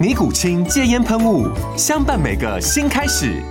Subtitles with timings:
[0.00, 3.42] 尼古清戒烟喷雾，相伴每个新开始。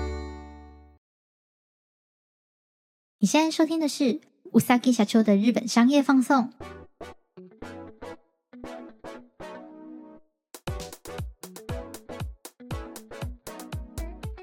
[3.20, 6.52] 你现在收听的是うさぎ社长的日本商业放送。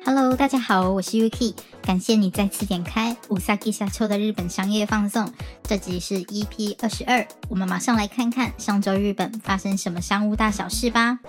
[0.05, 5.33] Hello，大家好，我是 Yuki，感谢你再次点开うさぎ社长的日本商业放送。
[5.63, 11.21] 这集是 EP 二十二，我们马上来看看上周日本发生什么商务大小事吧。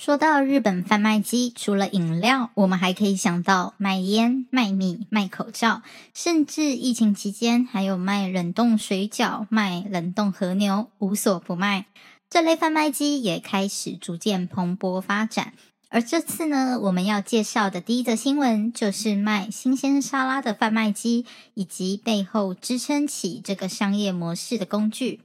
[0.00, 5.82] 说到日本贩卖机，除了饮料，我们还可以想到卖烟、卖米、卖口罩，
[6.14, 11.86] 甚至疫情期间还有卖冷冻水饺、卖冷冻和牛，无所不卖。
[12.30, 15.54] 这类贩卖机也开始逐渐蓬勃发展。
[15.88, 25.22] 而这次呢，我们要介绍的第一则新闻，就是卖新鲜沙拉的贩卖机，以及背后支撑起这个商业模式的工具。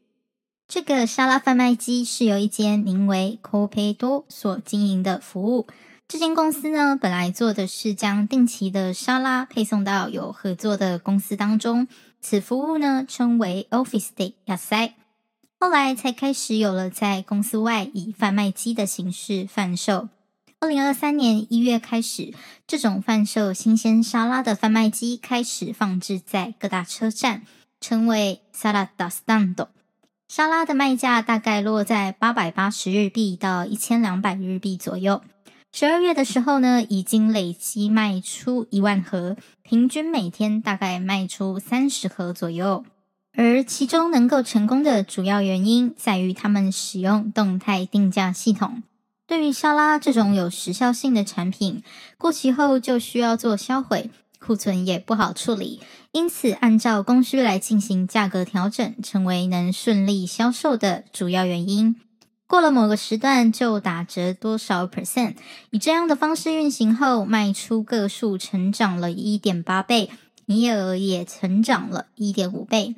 [0.73, 5.67] 这个沙拉贩卖机是由一间名为 Kopeido 所经营的服务。
[6.07, 11.87] 这间公司呢，本来做的是将定期的沙拉配送到有合作的公司当中，
[12.21, 14.95] 此服务呢称为 Office Day 亚塞。
[15.59, 20.09] 后来才开始有了在公司外以贩卖机的形式贩售。
[20.59, 22.33] 二零二三年一月开始，
[22.65, 27.43] 这种贩售新鲜沙拉的贩卖机开始放置在各大车站，
[27.79, 29.67] 称为 Salad Stand。
[30.35, 35.21] 沙拉的卖价大概落在八百八十日币到一千两百日币左右。
[35.71, 42.83] 十二月的时候呢，已经累计卖出一万盒，平均每天大概卖出三十盒左右。
[43.37, 48.81] 而其中能够成功的主要原因，在于他们使用动态定价系统。
[49.27, 51.83] 对于沙拉这种有时效性的产品，
[52.17, 54.09] 过期后就需要做销毁。
[54.45, 55.79] 库存也不好处理，
[56.11, 61.95] 因此按照供需来进行价格调整，成为能顺利销售的主要原因。
[62.45, 65.35] 过了某个时段就打折多少 percent，
[65.71, 70.11] 以这样的方式运行后，卖出个数成长了一点八倍，
[70.47, 72.95] 营业额也成长了一点五倍。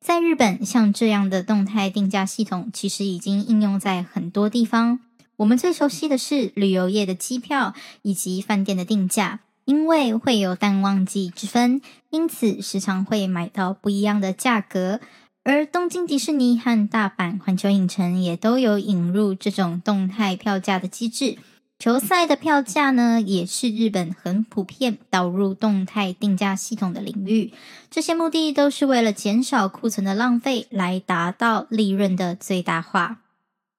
[0.00, 4.98] 在日本，像这样的动态定价系统其实已经应用在很多地方。
[5.36, 7.72] 我们最熟悉的是旅游业的机票
[8.02, 9.40] 以及饭店的定价。
[9.68, 14.98] 因为会有淡旺季之分，因此时常会买到不一样的价格。
[15.44, 21.36] 而东京迪士尼和大阪环球影城也都有引入这种动态票价的机制。
[21.78, 27.52] 球赛的票价呢，也是日本很普遍导入动态定价系统的领域。
[27.90, 33.18] 这些目的都是为了减少库存的浪费，来达到利润的最大化。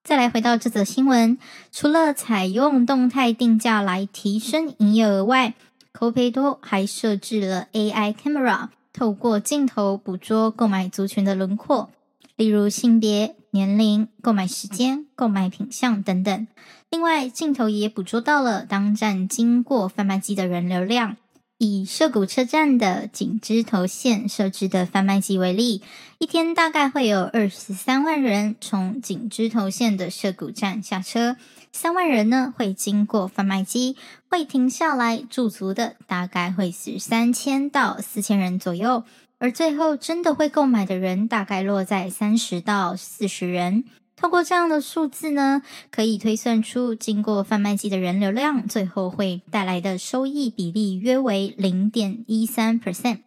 [0.04, 1.40] 再来回到这则新闻，
[1.72, 5.56] 除了采用动态定价来提升营业额外
[5.94, 11.90] ，Kopeido 还设置了 AI camera，透过镜头捕捉购买族群的轮廓，
[12.36, 16.48] 例如性别、年龄、购买时间、购买品项等等。
[16.90, 21.18] 另外，镜头也捕捉到了当站经过贩卖机的人流量。
[21.62, 25.82] 以涩谷车站的井之头线设置的贩卖机为例，
[26.18, 31.36] 一天大概会有二十三万人从井之头线的涩谷站下车，
[31.72, 33.96] 三万人呢会经过贩卖机，
[34.28, 39.03] 会停下来驻足的大概会是三千到四千人左右，
[39.38, 43.85] 而最后真的会购买的人大概落在三十到四十人。
[44.16, 45.61] 透过这样的数字呢，
[45.91, 53.20] 可以推算出经过贩卖机的人流量，最后会带来的收益比例约为零点一三 percent，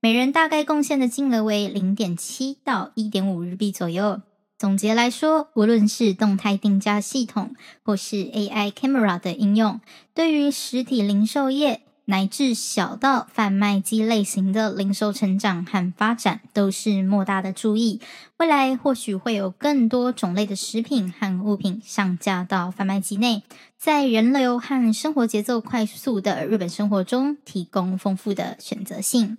[0.00, 4.20] 每人大概贡献的金额为零点七到一点五日币左右。
[4.58, 9.80] 总结来说，无论是动态定价系统或是 AI camera 的应用，
[10.14, 18.00] 对于实体零售业乃至小到贩卖机类型的零售成长和发展，都是莫大的注意。
[18.38, 23.42] 未来或许会有更多种类的食品和物品上架到贩卖机内，
[23.76, 29.36] 在人流和生活节奏快速的日本生活中，提供丰富的选择性。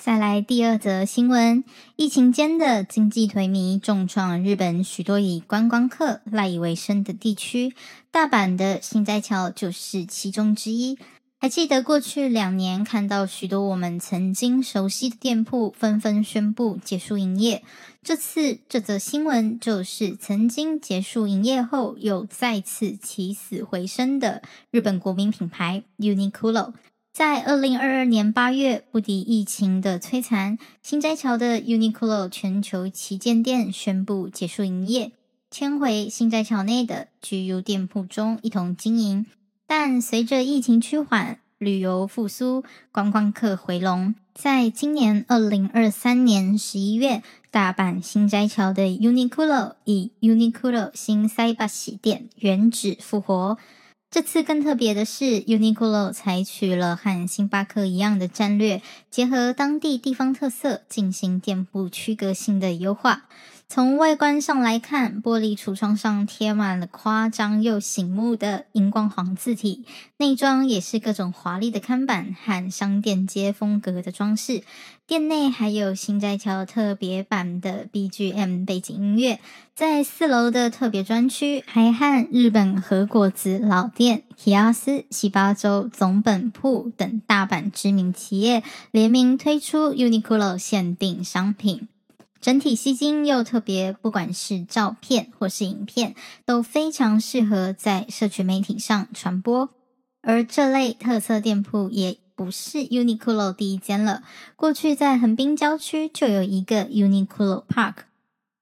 [0.00, 1.64] 再来第二则新闻：
[1.96, 7.74] 疫情间的经济颓靡重创日本许多以观光客赖以为生的地区，
[8.12, 10.96] 大阪的心斋桥就是其中之一。
[11.40, 17.64] 还记得过去两年，看到许多我们曾经熟悉的店铺纷纷宣布结束营业。
[18.00, 26.74] 这次这则新闻就是曾经结束营业后又再次起死回生的日本国民品牌 Uniqlo。
[27.18, 35.10] 在二零二二年八月，不敌疫情的摧残，心斋桥的 Uniqlo 全球旗舰店宣布结束营业，
[35.50, 39.26] 迁回心斋桥内的 GU 店铺中一同经营。
[39.66, 42.62] 但随着疫情趋缓，旅游复苏，
[42.92, 51.66] 观光客回笼，在今年二零二三年十一月，大阪心斋桥的 Uniqlo 以 Uniqlo 心斎桥
[52.00, 53.58] 店原址复活。
[54.10, 63.26] 这次更特别的是，Uniqlo 采取了和星巴克一样的战略，结合当地地方特色，进行店铺区隔性的优化。
[63.70, 69.84] 从外观上来看，玻璃橱窗上贴满了夸张又醒目的荧光黄字体，
[70.16, 74.62] 内装也是各种华丽的看板和商店街风格的装饰。
[75.06, 79.38] 店内还有心斋桥特别版的 BGM 背景音乐。
[79.74, 91.86] 在四楼的特别专区，还和日本和果子老店、HIYASU 西八州总本铺等大阪知名企业联名推出 Uniqlo 限定商品。
[92.40, 96.14] 整体吸睛又特别，不管是照片或是影片，
[96.44, 99.68] 都非常适合在社群媒体上传播。
[100.22, 104.22] 而这类特色店铺也不是 Uniqlo 第一间了，
[104.56, 107.94] 过去在横滨郊区就有一个 Uniqlo Park，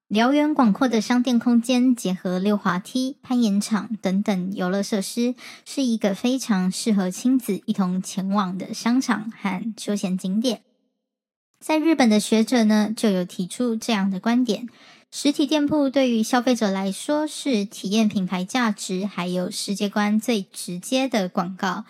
[0.09, 5.35] 辽远广阔的商店空间结合溜滑梯、攀岩场等等游乐设施，
[5.65, 10.63] 是一个非常适合亲子一同前往的商场和休闲景点。
[11.59, 14.69] 在日本的学者呢，就有提出这样的观点：
[15.11, 21.85] 实体店铺对于消费者来说是体验品牌价值还有世界观最直接的广告。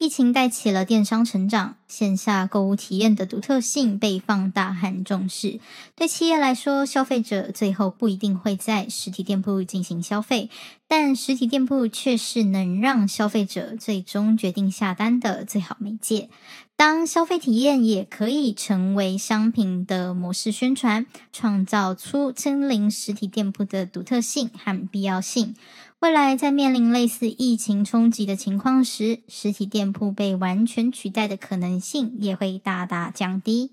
[0.00, 5.60] 疫情带起了电商成长，线下购物体验的独特性被放大和重视。
[5.94, 10.48] 对企业来说，消费者最后不一定会在实体店铺进行消费，
[10.88, 16.30] 但实体店铺却是能让消费者最终决定下单的最好媒介。
[16.76, 25.54] 当消费体验也可以成为商品的模式宣传，创造出亲临实体店铺的独特性和必要性。
[26.00, 33.72] 未来在面临类似疫情冲击的情况时，实体店铺被完全取代的可能性也会大大降低。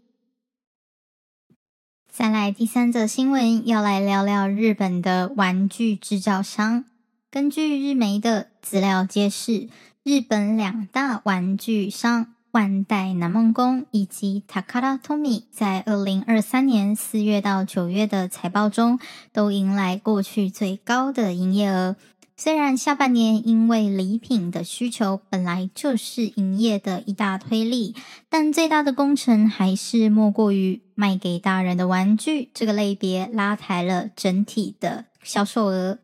[2.12, 6.84] 再来第三则新闻，要来聊聊日本的玩具制造商。
[7.32, 9.70] 根据日媒的资料揭示，
[10.04, 12.34] 日本两大玩具商。
[12.52, 19.00] 万代南梦宫以及 Takara Tomy 在二零二三年四月到九月的财报中，
[19.32, 21.98] 都迎来过去最高的营业额。
[22.40, 27.96] 虽然下半年因为礼品的需求本来就是营业的一大推力，
[28.30, 35.98] 但最大的功臣还是莫过于卖给大人的玩具这个类别拉抬了整体的销售额。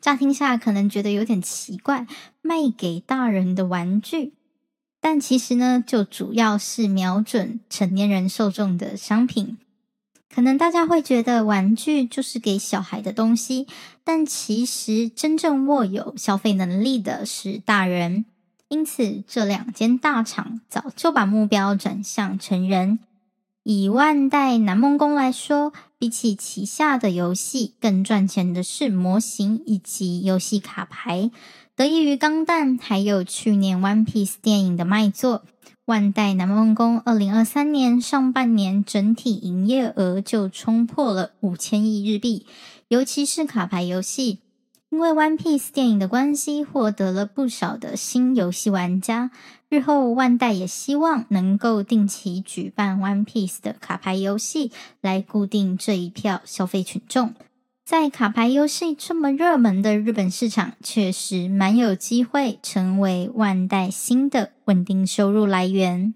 [0.00, 2.06] 乍听下可能觉得有点奇怪，
[2.40, 4.32] 卖给大人的玩具。
[5.02, 9.58] 但其实呢，就主要是瞄准成年人受众的商品。
[10.32, 13.66] 可能大家会觉得玩具就是给小孩的东西，
[14.04, 18.24] 但其实真正握有消费能力的是大人。
[18.68, 22.98] 因此，这两间大厂早就把目标转向成人。
[23.62, 31.30] 以万代南梦宫来说，比起旗下的游戏，更赚钱的是模型以及游戏卡牌。
[31.78, 35.44] 得益于《钢弹》，还有去年《One Piece》电影的卖座，
[35.84, 42.44] 万代南梦宫二零二三年上半年整体营业额就冲破了五千亿日币。
[42.88, 44.40] 尤其是卡牌游戏，
[44.90, 49.30] 因为《One Piece》电影的关系，获得了不少的新游戏玩家。
[49.68, 57.34] 日后万代也希望能够定期举办《One Piece》的卡牌游戏，来固定这一票消费群众。
[57.88, 66.12] 在卡牌游戏这么热门的日本市场，确实蛮有机会成为万代新的稳定收入来源。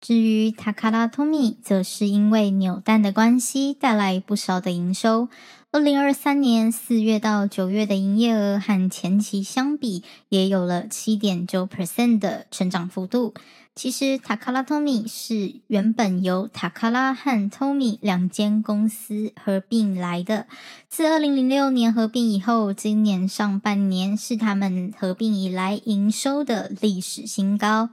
[0.00, 5.28] 至于塔卡拉托米，则是因为扭蛋的关系带来不少的营收。
[5.74, 13.32] 二零二三年四月到九月的营业额和前期相比，也有了七点九 percent 的成长幅度。
[13.74, 20.46] 其实，塔卡拉托米是原本由塔卡拉和托米两间公司合并来的。
[20.90, 27.88] 自二零零六年合并以后，今年上半年是他们合并以来营收的历史新高。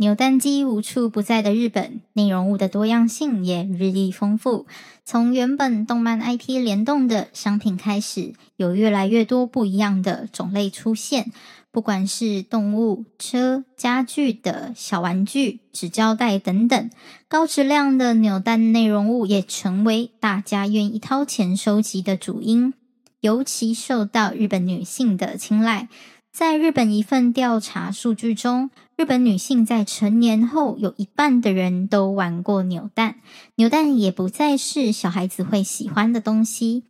[0.00, 4.66] 扭蛋机无处不在的日本，内容物的多样性也日益丰富。
[5.04, 11.30] 从原本动漫 IP 联动的商品开始，有越来越多不一样的种类出现。
[11.70, 16.90] 不管是动物、车、家具的小玩具、纸胶带等等，
[17.28, 22.72] 高质量的扭蛋内容物也成为大家愿意掏钱收集的主因，
[23.20, 25.90] 尤其受到日本女性的青睐。
[26.32, 33.14] 在日本一份调查数据中，日本女性在成年后有一半的人都玩过扭蛋，
[33.54, 36.84] 扭蛋也不再是小孩子会喜欢的东西。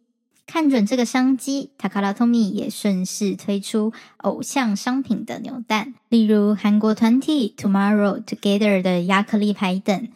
[0.45, 10.09] 看准这个商机，塔卡拉托米也顺势推出偶像商品的扭蛋，例如韩国团体 Tomorrow Together 的亚克力牌等。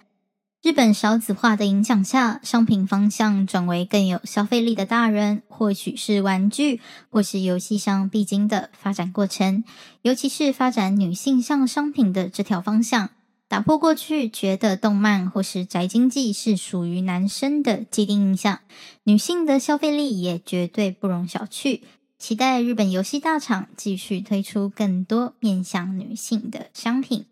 [0.65, 6.81] 日本少子化的影响下，商品方向转为更有消费力的大人，或许是玩具，
[7.11, 9.63] 或是游戏上必经的发展过程。
[10.01, 13.11] 尤其是发展女性向商品的这条方向，
[13.47, 18.61] 打破过去觉得动漫或是宅经济是属于男生的既定印象，
[19.03, 21.83] 女性的消费力也绝对不容小觑。
[22.19, 27.27] 期待日本游戏大厂继续推出更多面向女性的商品。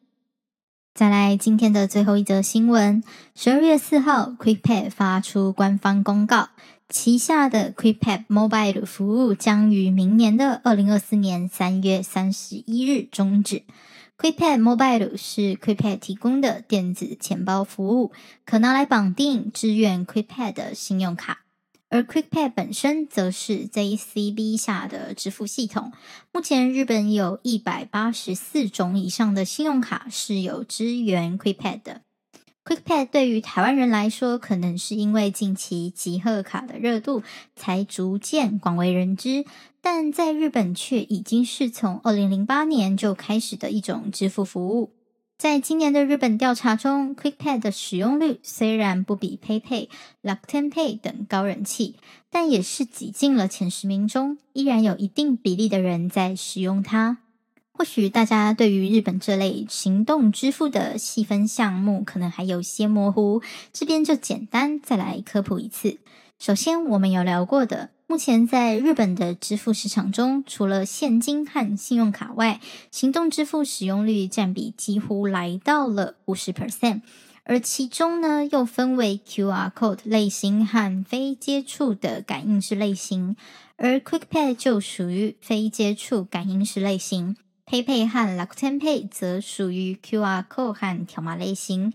[0.94, 3.02] 再来，今天的最后一则新闻。
[3.34, 6.50] 十二月四号，QuickPad 发出官方公告，
[6.90, 13.62] 旗下的 QuickPad Mobile 服务将于明年的二零二四年三月三十一日终止。
[14.18, 18.12] QuickPad Mobile 是 QuickPad 提供的电子钱包服务，
[18.44, 21.38] 可拿来绑定支援 QuickPad 的信用卡。
[21.92, 25.92] 而 QuickPad 本身则是 JCB 下的支付系统。
[26.32, 32.00] 目前日本有一百八十四种以上的信用卡是有支援 QuickPad 的。
[32.64, 37.22] QuickPad 对于台湾人来说，可能是因为近期集贺卡的热度
[37.54, 39.44] 才逐渐广为人知，
[39.82, 44.94] 但在日本却已经是从二零零八年就开始的一种支付服务。
[45.42, 49.88] 在今年的日本调查中，QuickPad 的使用率虽然不比 PayPay、
[50.22, 51.96] Rakuten Pay 等高人气，
[52.30, 57.18] 但也是挤进了前十名中，依然有一定比例的人在使用它。
[57.72, 65.98] 或许大家对于日本这类行动支付的细分项目可能还有些模糊，这边就简单再来科普一次。
[66.38, 67.90] 首先，我们有聊过的。
[68.12, 77.00] 目前在日本的支付市场中，除了现金和信用卡外，行动支付使用率占比几乎来到了五十 percent，
[77.44, 83.34] 而其中呢，又分为 QR code 类型和非接触的感应式类型，
[83.76, 91.94] 而 QuickPay 就属于非接触感应式类型，PayPay 和 Rakuten Pay 则属于 QR code 和条码类型。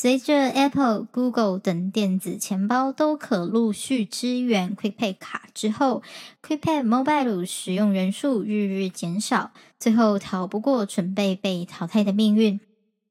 [0.00, 6.04] 随着 Apple、Google 等电子钱包都可陆续支援 QuickPay 卡之后
[6.40, 12.60] ，QuickPay Mobile 使用人数日日减少，最后逃不过准备被淘汰的命运。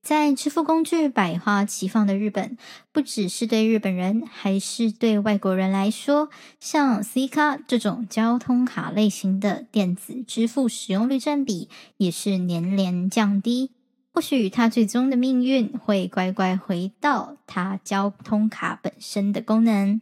[0.02, 2.58] 在支付工具百花齐放的日本，
[2.94, 6.30] 不只是对日本人，还是对外国人来说，
[6.62, 11.68] 像 C 卡这种交通卡类型的电子支付使用率占比
[11.98, 13.72] 也是年年降低。
[14.17, 20.01] 或许他最终的命运会乖乖回到他交通卡本身的功能。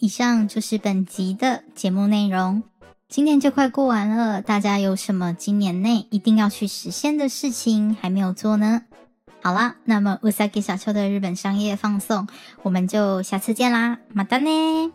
[0.00, 2.62] 以上就是本集的节目内容。
[3.08, 8.84] 今年就快过完了，大家有什么今年内一定要去实现的事情还没有做呢？
[9.42, 12.28] 好啦，那么うさぎ社长的日本商业放送，
[12.62, 14.92] 我们就下次见啦，またね。